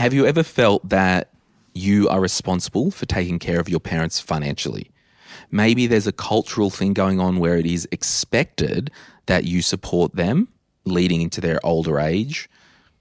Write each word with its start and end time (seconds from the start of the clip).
Have 0.00 0.14
you 0.14 0.24
ever 0.24 0.42
felt 0.42 0.88
that 0.88 1.28
you 1.74 2.08
are 2.08 2.22
responsible 2.22 2.90
for 2.90 3.04
taking 3.04 3.38
care 3.38 3.60
of 3.60 3.68
your 3.68 3.80
parents 3.80 4.18
financially? 4.18 4.90
Maybe 5.50 5.86
there's 5.86 6.06
a 6.06 6.12
cultural 6.12 6.70
thing 6.70 6.94
going 6.94 7.20
on 7.20 7.38
where 7.38 7.58
it 7.58 7.66
is 7.66 7.86
expected 7.92 8.90
that 9.26 9.44
you 9.44 9.60
support 9.60 10.16
them 10.16 10.48
leading 10.86 11.20
into 11.20 11.42
their 11.42 11.60
older 11.62 12.00
age, 12.00 12.48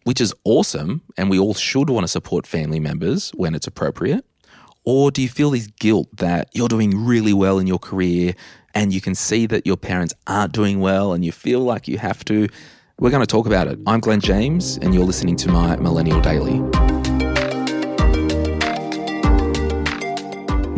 which 0.04 0.20
is 0.20 0.33
awesome. 0.43 1.01
And 1.15 1.29
we 1.29 1.39
all 1.39 1.54
should 1.54 1.89
want 1.89 2.04
to 2.04 2.09
support 2.09 2.46
family 2.46 2.81
members 2.81 3.29
when 3.29 3.56
it's 3.56 3.66
appropriate. 3.66 4.26
Or 4.84 5.10
do 5.10 5.22
you 5.22 5.29
feel 5.29 5.52
this 5.52 5.68
guilt 5.68 6.10
that 6.18 6.50
you're 6.52 6.68
doing 6.68 7.06
really 7.06 7.31
well 7.31 7.60
in 7.60 7.66
your 7.66 7.79
career 7.79 8.34
and 8.76 8.92
you 8.94 9.00
can 9.00 9.16
see 9.16 9.46
that 9.46 9.66
your 9.66 9.78
parents 9.78 10.13
aren't 10.28 10.52
doing 10.52 10.81
well 10.81 11.13
and 11.13 11.24
you 11.24 11.31
feel 11.31 11.62
like 11.62 11.88
you 11.88 11.97
have 11.97 12.26
to? 12.26 12.50
We're 13.00 13.12
going 13.12 13.24
to 13.24 13.26
talk 13.26 13.46
about 13.46 13.70
it. 13.70 13.79
I'm 13.88 14.02
Glen 14.02 14.20
James, 14.20 14.78
and 14.81 14.94
you're 14.94 15.06
listening 15.06 15.38
to 15.38 15.50
my 15.50 15.78
Millennial 15.78 16.20
Daily. 16.20 16.88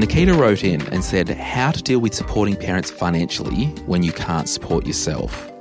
Nikita 0.02 0.34
wrote 0.34 0.64
in 0.64 0.82
and 0.88 1.04
said, 1.04 1.30
How 1.30 1.70
to 1.70 1.80
deal 1.80 2.00
with 2.00 2.16
supporting 2.16 2.56
parents 2.56 2.90
financially 2.90 3.66
when 3.86 4.02
you 4.02 4.12
can't 4.12 4.50
support 4.50 4.88
yourself. 4.88 5.52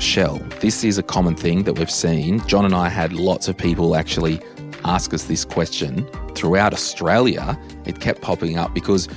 Shell, 0.00 0.38
this 0.58 0.82
is 0.82 0.98
a 0.98 1.02
common 1.04 1.36
thing 1.36 1.62
that 1.62 1.78
we've 1.78 1.88
seen. 1.88 2.44
John 2.48 2.64
and 2.64 2.74
I 2.74 2.88
had 2.88 3.12
lots 3.12 3.46
of 3.46 3.56
people 3.56 3.94
actually 3.94 4.40
ask 4.84 5.14
us 5.14 5.22
this 5.24 5.44
question 5.44 6.08
throughout 6.34 6.72
Australia. 6.72 7.56
It 7.84 8.00
kept 8.00 8.20
popping 8.20 8.58
up 8.58 8.74
because 8.74 9.08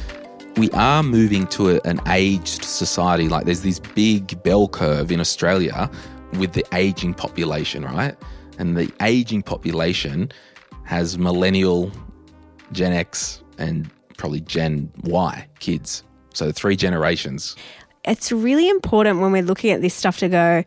we 0.57 0.69
are 0.73 1.01
moving 1.01 1.47
to 1.47 1.77
a, 1.77 1.81
an 1.83 1.99
aged 2.05 2.63
society. 2.63 3.29
Like 3.29 3.45
there's 3.45 3.63
this 3.63 3.79
big 3.79 4.43
bell 4.43 4.67
curve 4.67 5.11
in 5.11 5.19
Australia 5.19 5.89
with 6.33 6.53
the 6.53 6.63
aging 6.71 7.15
population, 7.15 7.83
right? 7.83 8.15
And 8.59 8.77
the 8.77 8.93
aging 9.01 9.41
population 9.41 10.31
has 10.83 11.17
millennial, 11.17 11.91
Gen 12.73 12.93
X, 12.93 13.41
and 13.57 13.89
probably 14.17 14.41
Gen 14.41 14.91
Y 15.03 15.47
kids. 15.59 16.03
So 16.33 16.51
three 16.51 16.75
generations. 16.75 17.55
It's 18.03 18.31
really 18.31 18.69
important 18.69 19.19
when 19.19 19.31
we're 19.31 19.41
looking 19.41 19.71
at 19.71 19.81
this 19.81 19.93
stuff 19.93 20.17
to 20.19 20.29
go, 20.29 20.63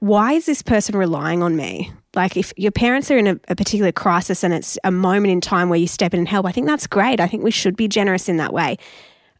why 0.00 0.32
is 0.32 0.46
this 0.46 0.60
person 0.60 0.96
relying 0.96 1.42
on 1.42 1.56
me? 1.56 1.92
Like, 2.14 2.36
if 2.36 2.52
your 2.56 2.72
parents 2.72 3.10
are 3.10 3.16
in 3.18 3.26
a, 3.26 3.40
a, 3.48 3.56
particular 3.56 3.90
crisis 3.90 4.44
and 4.44 4.52
it's 4.52 4.78
a 4.84 4.90
moment 4.90 5.32
in 5.32 5.40
time 5.40 5.68
where 5.68 5.78
you 5.78 5.86
step 5.86 6.12
in 6.12 6.20
and 6.20 6.28
help, 6.28 6.46
I 6.46 6.52
think 6.52 6.66
that's 6.66 6.86
great. 6.86 7.20
I 7.20 7.26
think 7.26 7.42
we 7.42 7.50
should 7.50 7.76
be 7.76 7.88
generous 7.88 8.28
in 8.28 8.36
that 8.36 8.52
way. 8.52 8.76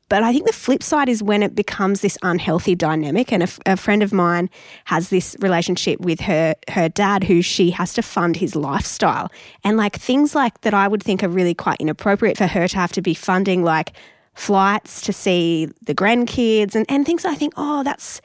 But 0.09 0.23
I 0.23 0.33
think 0.33 0.47
the 0.47 0.53
flip 0.53 0.83
side 0.83 1.09
is 1.09 1.23
when 1.23 1.43
it 1.43 1.55
becomes 1.55 2.01
this 2.01 2.19
unhealthy 2.23 2.75
dynamic. 2.75 3.33
And 3.33 3.43
a, 3.43 3.49
a 3.67 3.77
friend 3.77 4.03
of 4.03 4.13
mine 4.13 4.51
has 4.85 5.09
this 5.09 5.37
relationship 5.41 6.01
with 6.01 6.21
her 6.21 6.55
her 6.71 6.89
dad, 6.89 7.25
who 7.25 7.43
she 7.43 7.71
has 7.71 7.95
to 7.95 8.03
fund 8.03 8.37
his 8.37 8.55
lifestyle, 8.55 9.31
and 9.63 9.77
like 9.77 9.97
things 9.97 10.35
like 10.35 10.61
that, 10.61 10.75
I 10.75 10.89
would 10.89 11.03
think 11.03 11.23
are 11.23 11.29
really 11.29 11.55
quite 11.55 11.79
inappropriate 11.81 12.37
for 12.37 12.47
her 12.47 12.69
to 12.69 12.77
have 12.77 12.93
to 12.93 13.03
be 13.03 13.15
funding, 13.15 13.63
like 13.65 13.93
flights 14.35 15.01
to 15.03 15.13
see 15.13 15.69
the 15.83 15.95
grandkids 15.95 16.75
and 16.75 16.85
and 16.89 17.07
things. 17.07 17.25
I 17.25 17.35
think, 17.35 17.55
oh, 17.57 17.83
that's 17.83 18.21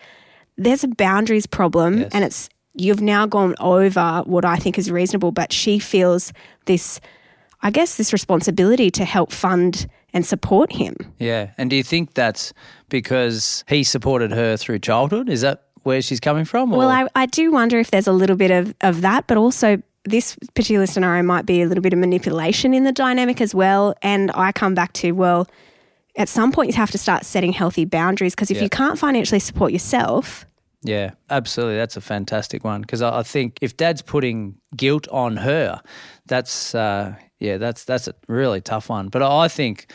there's 0.58 0.84
a 0.84 0.90
boundaries 0.90 1.48
problem, 1.48 2.00
yes. 2.00 2.10
and 2.12 2.24
it's 2.26 2.50
you've 2.74 3.02
now 3.02 3.26
gone 3.26 3.56
over 3.60 4.24
what 4.26 4.44
I 4.46 4.58
think 4.58 4.78
is 4.78 4.92
reasonable. 4.92 5.32
But 5.32 5.54
she 5.54 5.80
feels 5.80 6.34
this, 6.66 7.00
I 7.62 7.72
guess, 7.72 7.96
this 7.96 8.12
responsibility 8.12 8.92
to 8.92 9.06
help 9.06 9.32
fund 9.32 9.88
and 10.14 10.26
support 10.26 10.74
him. 10.74 10.96
Yeah. 11.18 11.52
And 11.58 11.70
do 11.70 11.76
you 11.76 11.84
think 11.84 12.14
that's 12.14 12.54
because 12.90 13.64
he 13.68 13.84
supported 13.84 14.32
her 14.32 14.58
through 14.58 14.80
childhood? 14.80 15.30
Is 15.30 15.42
that 15.42 15.66
where 15.84 16.02
she's 16.02 16.20
coming 16.20 16.46
from? 16.46 16.74
Or? 16.74 16.80
Well, 16.80 16.90
I, 16.90 17.08
I 17.16 17.26
do 17.26 17.52
wonder 17.52 17.80
if 17.80 17.92
there's 17.92 18.08
a 18.08 18.12
little 18.12 18.36
bit 18.36 18.52
of, 18.52 18.76
of 18.82 19.02
that, 19.02 19.28
but 19.28 19.38
also 19.38 19.82
this 20.06 20.38
particular 20.56 20.86
scenario 20.86 21.24
might 21.24 21.46
be 21.46 21.62
a 21.62 21.68
little 21.68 21.82
bit 21.82 21.94
of 21.94 22.00
manipulation 22.00 22.74
in 22.74 22.84
the 22.84 22.92
dynamic 22.92 23.42
as 23.42 23.54
well. 23.54 23.94
And 24.02 24.32
I 24.34 24.52
come 24.52 24.74
back 24.74 24.94
to, 24.94 25.12
well, 25.12 25.48
at 26.16 26.30
some 26.30 26.52
point 26.52 26.70
you 26.70 26.76
have 26.76 26.92
to 26.92 26.98
start 26.98 27.26
setting 27.26 27.54
healthy 27.54 27.86
boundaries 27.86 28.34
because 28.34 28.52
if 28.52 28.58
yeah. 28.58 28.64
you 28.64 28.70
can't 28.70 28.98
financially 28.98 29.40
support 29.40 29.72
yourself, 29.72 30.46
yeah, 30.82 31.12
absolutely. 31.30 31.76
That's 31.76 31.98
a 31.98 32.02
fantastic 32.02 32.64
one 32.64 32.82
because 32.82 33.02
I, 33.02 33.24
think 33.24 33.60
if 33.62 33.76
Dad's 33.76 34.02
putting 34.02 34.56
guilt 34.76 35.08
on 35.10 35.38
her, 35.38 35.82
that's 36.26 36.74
uh, 36.74 37.16
yeah, 37.40 37.58
that's 37.58 37.84
that's 37.84 38.08
a 38.08 38.16
really 38.28 38.62
tough 38.62 38.90
one. 38.90 39.10
But 39.10 39.24
I 39.24 39.48
think 39.48 39.92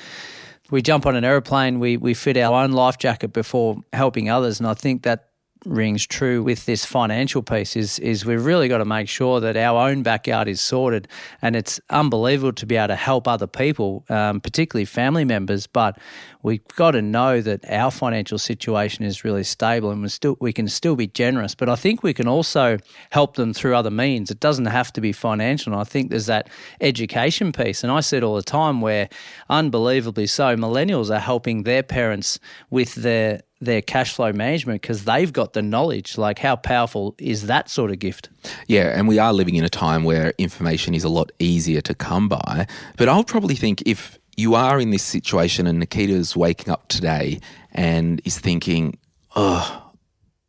we 0.70 0.82
jump 0.82 1.06
on 1.06 1.14
an 1.16 1.24
aeroplane, 1.24 1.78
we 1.78 1.96
we 1.96 2.14
fit 2.14 2.36
our 2.36 2.64
own 2.64 2.72
life 2.72 2.98
jacket 2.98 3.32
before 3.32 3.78
helping 3.92 4.30
others, 4.30 4.60
and 4.60 4.66
I 4.66 4.74
think 4.74 5.02
that 5.02 5.28
rings 5.64 6.06
true 6.06 6.42
with 6.42 6.66
this 6.66 6.84
financial 6.84 7.42
piece 7.42 7.76
is 7.76 7.98
is 8.00 8.24
we've 8.24 8.44
really 8.44 8.68
got 8.68 8.78
to 8.78 8.84
make 8.84 9.08
sure 9.08 9.40
that 9.40 9.56
our 9.56 9.88
own 9.88 10.02
backyard 10.02 10.48
is 10.48 10.60
sorted 10.60 11.08
and 11.42 11.56
it's 11.56 11.80
unbelievable 11.90 12.52
to 12.52 12.66
be 12.66 12.76
able 12.76 12.88
to 12.88 12.96
help 12.96 13.26
other 13.26 13.46
people 13.46 14.04
um, 14.08 14.40
particularly 14.40 14.84
family 14.84 15.24
members 15.24 15.66
but 15.66 15.98
we've 16.44 16.66
got 16.76 16.92
to 16.92 17.02
know 17.02 17.40
that 17.40 17.64
our 17.68 17.90
financial 17.90 18.38
situation 18.38 19.04
is 19.04 19.24
really 19.24 19.42
stable 19.42 19.90
and 19.90 20.02
we 20.02 20.08
still 20.08 20.36
we 20.40 20.52
can 20.52 20.68
still 20.68 20.94
be 20.94 21.08
generous. 21.08 21.56
But 21.56 21.68
I 21.68 21.74
think 21.74 22.04
we 22.04 22.14
can 22.14 22.28
also 22.28 22.78
help 23.10 23.34
them 23.34 23.52
through 23.52 23.74
other 23.74 23.90
means. 23.90 24.30
It 24.30 24.38
doesn't 24.38 24.66
have 24.66 24.92
to 24.92 25.00
be 25.00 25.10
financial. 25.10 25.72
And 25.72 25.80
I 25.80 25.84
think 25.84 26.10
there's 26.10 26.26
that 26.26 26.48
education 26.80 27.50
piece. 27.50 27.82
And 27.82 27.90
I 27.90 28.00
see 28.00 28.18
it 28.18 28.22
all 28.22 28.36
the 28.36 28.42
time 28.42 28.80
where 28.80 29.08
unbelievably 29.48 30.26
so 30.28 30.54
millennials 30.54 31.12
are 31.12 31.20
helping 31.20 31.64
their 31.64 31.82
parents 31.82 32.38
with 32.70 32.94
their 32.94 33.40
their 33.64 33.82
cash 33.82 34.14
flow 34.14 34.32
management 34.32 34.82
because 34.82 35.04
they've 35.04 35.32
got 35.32 35.52
the 35.52 35.62
knowledge. 35.62 36.18
Like, 36.18 36.38
how 36.38 36.56
powerful 36.56 37.14
is 37.18 37.46
that 37.46 37.68
sort 37.68 37.90
of 37.90 37.98
gift? 37.98 38.28
Yeah, 38.66 38.96
and 38.96 39.08
we 39.08 39.18
are 39.18 39.32
living 39.32 39.56
in 39.56 39.64
a 39.64 39.68
time 39.68 40.04
where 40.04 40.34
information 40.38 40.94
is 40.94 41.04
a 41.04 41.08
lot 41.08 41.32
easier 41.38 41.80
to 41.82 41.94
come 41.94 42.28
by. 42.28 42.66
But 42.96 43.08
I'll 43.08 43.24
probably 43.24 43.54
think 43.54 43.82
if 43.86 44.18
you 44.36 44.54
are 44.54 44.80
in 44.80 44.90
this 44.90 45.02
situation 45.02 45.66
and 45.66 45.78
Nikita's 45.78 46.36
waking 46.36 46.72
up 46.72 46.88
today 46.88 47.40
and 47.72 48.20
is 48.24 48.38
thinking, 48.38 48.98
oh, 49.36 49.92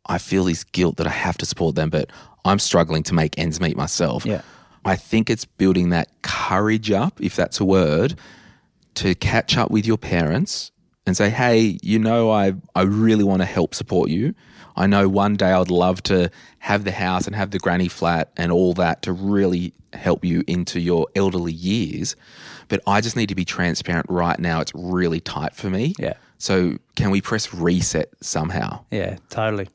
I 0.06 0.18
feel 0.18 0.44
this 0.44 0.64
guilt 0.64 0.96
that 0.96 1.06
I 1.06 1.10
have 1.10 1.36
to 1.38 1.46
support 1.46 1.74
them, 1.74 1.90
but 1.90 2.10
I'm 2.44 2.58
struggling 2.58 3.02
to 3.04 3.14
make 3.14 3.38
ends 3.38 3.60
meet 3.60 3.76
myself. 3.76 4.24
Yeah. 4.24 4.42
I 4.84 4.94
think 4.94 5.30
it's 5.30 5.44
building 5.44 5.90
that 5.90 6.10
courage 6.22 6.92
up, 6.92 7.20
if 7.20 7.34
that's 7.34 7.58
a 7.58 7.64
word, 7.64 8.14
to 8.94 9.14
catch 9.16 9.56
up 9.56 9.70
with 9.70 9.84
your 9.84 9.98
parents 9.98 10.70
and 11.06 11.16
say, 11.16 11.30
hey, 11.30 11.78
you 11.82 11.98
know, 11.98 12.30
I, 12.30 12.54
I 12.74 12.82
really 12.82 13.24
want 13.24 13.42
to 13.42 13.46
help 13.46 13.74
support 13.74 14.10
you. 14.10 14.34
I 14.76 14.86
know 14.86 15.08
one 15.08 15.36
day 15.36 15.52
I'd 15.52 15.70
love 15.70 16.02
to 16.04 16.30
have 16.58 16.84
the 16.84 16.92
house 16.92 17.26
and 17.26 17.34
have 17.34 17.50
the 17.50 17.58
granny 17.58 17.88
flat 17.88 18.30
and 18.36 18.52
all 18.52 18.74
that 18.74 19.02
to 19.02 19.12
really 19.12 19.72
help 19.92 20.24
you 20.24 20.42
into 20.46 20.80
your 20.80 21.06
elderly 21.16 21.52
years. 21.52 22.16
But 22.68 22.82
I 22.86 23.00
just 23.00 23.16
need 23.16 23.28
to 23.28 23.34
be 23.34 23.44
transparent 23.44 24.06
right 24.08 24.38
now. 24.38 24.60
It's 24.60 24.72
really 24.74 25.20
tight 25.20 25.54
for 25.54 25.70
me. 25.70 25.94
Yeah. 25.98 26.14
So 26.38 26.78
can 26.94 27.10
we 27.10 27.20
press 27.20 27.52
reset 27.54 28.10
somehow? 28.20 28.84
Yeah, 28.90 29.16
totally 29.30 29.68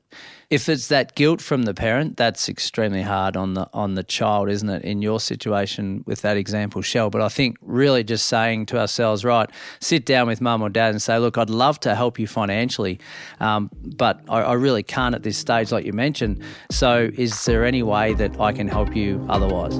if 0.52 0.68
it's 0.68 0.90
that 0.90 1.16
guilt 1.16 1.42
from 1.42 1.64
the 1.64 1.74
parent, 1.74 2.18
that's 2.18 2.50
extremely 2.50 3.02
hard 3.02 3.38
on 3.38 3.54
the 3.54 3.70
on 3.74 3.96
the 3.96 4.04
child, 4.04 4.50
isn't 4.50 4.70
it? 4.70 4.84
In 4.84 5.02
your 5.02 5.20
situation 5.20 6.04
with 6.06 6.22
that 6.24 6.36
example, 6.36 6.82
Shell. 6.82 7.10
But 7.10 7.22
I 7.22 7.30
think 7.30 7.58
really 7.62 8.04
just 8.04 8.28
saying 8.28 8.66
to 8.68 8.78
ourselves, 8.78 9.24
right, 9.24 9.50
sit 9.80 10.06
down 10.06 10.28
with 10.28 10.42
mum 10.42 10.62
or 10.62 10.70
dad 10.70 10.90
and 10.90 11.02
say, 11.02 11.18
look, 11.18 11.38
I'd 11.38 11.50
love 11.50 11.80
to 11.82 11.96
help 11.96 12.20
you 12.20 12.28
financially, 12.28 13.00
um, 13.40 13.70
but 13.96 14.20
I, 14.28 14.42
I 14.42 14.54
really 14.54 14.84
can't 14.84 15.16
at 15.16 15.24
this 15.24 15.38
stage, 15.38 15.72
like 15.72 15.86
you 15.86 15.94
mentioned. 15.94 16.44
So, 16.70 17.10
is 17.14 17.46
there 17.46 17.64
any 17.64 17.82
way 17.82 18.14
that 18.16 18.38
I 18.40 18.52
can 18.52 18.68
help 18.68 18.94
you 18.94 19.26
otherwise? 19.30 19.80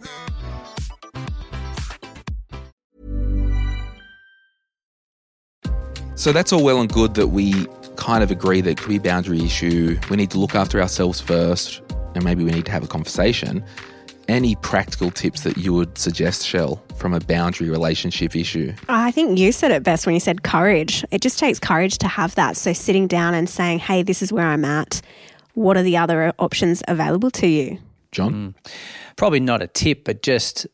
So 6.21 6.31
that's 6.31 6.53
all 6.53 6.63
well 6.63 6.79
and 6.79 6.87
good 6.87 7.15
that 7.15 7.29
we 7.29 7.65
kind 7.95 8.23
of 8.23 8.29
agree 8.29 8.61
that 8.61 8.69
it 8.69 8.77
could 8.77 8.89
be 8.89 8.97
a 8.97 9.01
boundary 9.01 9.43
issue. 9.43 9.99
We 10.11 10.17
need 10.17 10.29
to 10.29 10.37
look 10.37 10.53
after 10.53 10.79
ourselves 10.79 11.19
first, 11.19 11.81
and 12.13 12.23
maybe 12.23 12.43
we 12.43 12.51
need 12.51 12.67
to 12.67 12.71
have 12.71 12.83
a 12.83 12.87
conversation. 12.87 13.65
Any 14.27 14.55
practical 14.57 15.09
tips 15.09 15.41
that 15.41 15.57
you 15.57 15.73
would 15.73 15.97
suggest, 15.97 16.45
Shell, 16.45 16.79
from 16.95 17.15
a 17.15 17.19
boundary 17.21 17.71
relationship 17.71 18.35
issue? 18.35 18.71
I 18.87 19.09
think 19.09 19.39
you 19.39 19.51
said 19.51 19.71
it 19.71 19.81
best 19.81 20.05
when 20.05 20.13
you 20.13 20.19
said 20.19 20.43
courage. 20.43 21.03
It 21.09 21.23
just 21.23 21.39
takes 21.39 21.57
courage 21.57 21.97
to 21.97 22.07
have 22.07 22.35
that. 22.35 22.55
So 22.55 22.71
sitting 22.71 23.07
down 23.07 23.33
and 23.33 23.49
saying, 23.49 23.79
hey, 23.79 24.03
this 24.03 24.21
is 24.21 24.31
where 24.31 24.45
I'm 24.45 24.63
at. 24.63 25.01
What 25.55 25.75
are 25.75 25.81
the 25.81 25.97
other 25.97 26.33
options 26.37 26.83
available 26.87 27.31
to 27.31 27.47
you? 27.47 27.79
John? 28.11 28.33
Mm. 28.33 28.73
Probably 29.15 29.39
not 29.39 29.63
a 29.63 29.67
tip, 29.67 30.03
but 30.03 30.21
just 30.21 30.67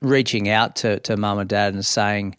reaching 0.00 0.48
out 0.48 0.76
to, 0.76 1.00
to 1.00 1.16
mum 1.16 1.38
and 1.38 1.48
dad 1.48 1.74
and 1.74 1.84
saying, 1.84 2.36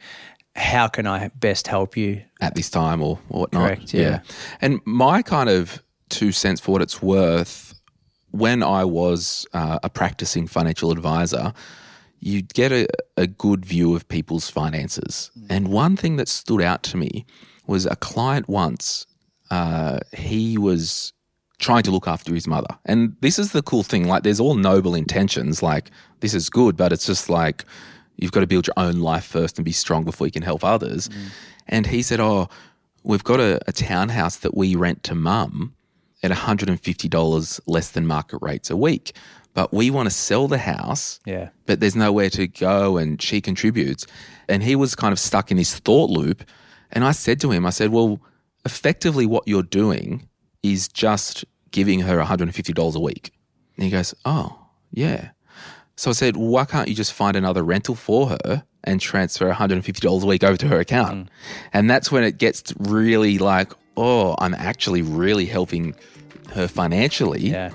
how 0.55 0.87
can 0.87 1.07
I 1.07 1.29
best 1.29 1.67
help 1.67 1.97
you? 1.97 2.23
at 2.43 2.55
this 2.55 2.69
time 2.69 3.01
or, 3.01 3.19
or 3.29 3.41
whatnot. 3.41 3.63
Correct, 3.63 3.93
yeah. 3.93 4.19
And 4.61 4.81
my 4.85 5.21
kind 5.21 5.49
of 5.49 5.81
two 6.09 6.31
cents 6.31 6.59
for 6.59 6.73
what 6.73 6.81
it's 6.81 7.01
worth, 7.01 7.73
when 8.31 8.61
I 8.61 8.83
was 8.83 9.47
uh, 9.53 9.79
a 9.81 9.89
practicing 9.89 10.47
financial 10.47 10.91
advisor, 10.91 11.53
you'd 12.19 12.53
get 12.53 12.71
a, 12.71 12.87
a 13.15 13.27
good 13.27 13.65
view 13.65 13.95
of 13.95 14.07
people's 14.07 14.49
finances. 14.49 15.31
And 15.49 15.69
one 15.69 15.95
thing 15.95 16.17
that 16.17 16.27
stood 16.27 16.61
out 16.61 16.83
to 16.83 16.97
me 16.97 17.25
was 17.65 17.85
a 17.85 17.95
client 17.95 18.49
once, 18.49 19.07
uh, 19.49 19.99
he 20.11 20.57
was 20.57 21.13
trying 21.59 21.83
to 21.83 21.91
look 21.91 22.07
after 22.07 22.33
his 22.33 22.47
mother. 22.47 22.77
And 22.85 23.15
this 23.21 23.39
is 23.39 23.53
the 23.53 23.61
cool 23.61 23.83
thing 23.83 24.07
like, 24.07 24.23
there's 24.23 24.39
all 24.39 24.55
noble 24.55 24.95
intentions, 24.95 25.63
like, 25.63 25.91
this 26.19 26.33
is 26.33 26.49
good, 26.49 26.75
but 26.75 26.91
it's 26.91 27.05
just 27.05 27.29
like, 27.29 27.63
you've 28.17 28.31
got 28.31 28.41
to 28.41 28.47
build 28.47 28.67
your 28.67 28.73
own 28.77 28.99
life 28.99 29.25
first 29.25 29.57
and 29.57 29.65
be 29.65 29.71
strong 29.71 30.03
before 30.03 30.27
you 30.27 30.31
can 30.31 30.43
help 30.43 30.63
others. 30.63 31.09
Mm. 31.09 31.15
And 31.67 31.87
he 31.87 32.01
said, 32.01 32.19
Oh, 32.19 32.49
we've 33.03 33.23
got 33.23 33.39
a, 33.39 33.59
a 33.67 33.71
townhouse 33.71 34.37
that 34.37 34.55
we 34.55 34.75
rent 34.75 35.03
to 35.03 35.15
mum 35.15 35.75
at 36.21 36.31
$150 36.31 37.59
less 37.67 37.91
than 37.91 38.07
market 38.07 38.39
rates 38.41 38.69
a 38.69 38.77
week. 38.77 39.15
But 39.53 39.71
we 39.73 39.91
want 39.91 40.07
to 40.07 40.15
sell 40.15 40.47
the 40.47 40.57
house, 40.57 41.19
Yeah. 41.25 41.49
but 41.67 41.79
there's 41.79 41.95
nowhere 41.95 42.29
to 42.31 42.47
go 42.47 42.97
and 42.97 43.21
she 43.21 43.39
contributes. 43.39 44.07
And 44.49 44.63
he 44.63 44.75
was 44.75 44.95
kind 44.95 45.11
of 45.11 45.19
stuck 45.19 45.51
in 45.51 45.57
his 45.57 45.75
thought 45.77 46.09
loop. 46.09 46.43
And 46.91 47.03
I 47.03 47.11
said 47.11 47.39
to 47.41 47.51
him, 47.51 47.65
I 47.65 47.69
said, 47.69 47.89
Well, 47.91 48.19
effectively, 48.65 49.25
what 49.25 49.47
you're 49.47 49.63
doing 49.63 50.27
is 50.63 50.87
just 50.87 51.45
giving 51.71 52.01
her 52.01 52.17
$150 52.19 52.95
a 52.95 52.99
week. 52.99 53.31
And 53.75 53.83
he 53.85 53.91
goes, 53.91 54.13
Oh, 54.25 54.59
yeah. 54.91 55.31
So 55.95 56.09
I 56.09 56.13
said, 56.13 56.35
why 56.37 56.65
can't 56.65 56.87
you 56.87 56.95
just 56.95 57.13
find 57.13 57.35
another 57.37 57.63
rental 57.63 57.95
for 57.95 58.29
her 58.29 58.63
and 58.83 58.99
transfer 58.99 59.51
$150 59.51 60.23
a 60.23 60.25
week 60.25 60.43
over 60.43 60.57
to 60.57 60.67
her 60.67 60.79
account? 60.79 61.25
Mm. 61.25 61.27
And 61.71 61.89
that's 61.89 62.11
when 62.11 62.23
it 62.23 62.37
gets 62.37 62.73
really 62.79 63.37
like, 63.37 63.71
oh, 63.95 64.35
I'm 64.39 64.55
actually 64.55 65.01
really 65.03 65.45
helping 65.45 65.95
her 66.53 66.67
financially. 66.67 67.41
Yeah. 67.41 67.69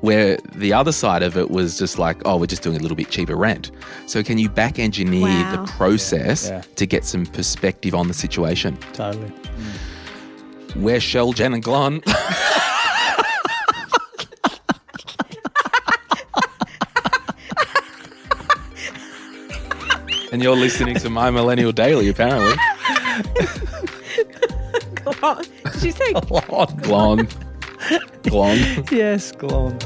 Where 0.00 0.36
the 0.54 0.72
other 0.72 0.92
side 0.92 1.22
of 1.24 1.36
it 1.36 1.50
was 1.50 1.76
just 1.78 1.98
like, 1.98 2.18
oh, 2.24 2.36
we're 2.36 2.46
just 2.46 2.62
doing 2.62 2.76
a 2.76 2.80
little 2.80 2.96
bit 2.96 3.10
cheaper 3.10 3.34
rent. 3.34 3.72
So 4.06 4.22
can 4.22 4.38
you 4.38 4.48
back 4.48 4.78
engineer 4.78 5.22
Wow. 5.22 5.56
the 5.64 5.72
process 5.72 6.48
Yeah. 6.48 6.62
to 6.76 6.86
get 6.86 7.04
some 7.04 7.26
perspective 7.26 7.94
on 7.94 8.06
the 8.06 8.14
situation? 8.14 8.76
Totally. 8.92 9.28
Mm. 9.28 10.82
Where's 10.82 11.02
Shell, 11.02 11.32
Jen, 11.32 11.54
and 11.54 11.62
Glon? 11.62 12.02
and 20.36 20.42
you're 20.42 20.54
listening 20.54 20.94
to 20.96 21.08
My 21.08 21.30
Millennial 21.30 21.72
Daily, 21.72 22.10
apparently. 22.10 22.54
Did 25.72 25.82
you 25.82 25.92
say 25.92 26.12
Glon. 26.12 27.26
Glon. 28.24 28.58
Yes, 28.92 29.32
Glon. 29.32 29.78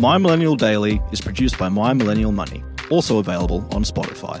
My 0.00 0.16
Millennial 0.16 0.56
Daily 0.56 1.02
is 1.12 1.20
produced 1.20 1.58
by 1.58 1.68
My 1.68 1.92
Millennial 1.92 2.32
Money, 2.32 2.64
also 2.88 3.18
available 3.18 3.68
on 3.72 3.84
Spotify. 3.84 4.40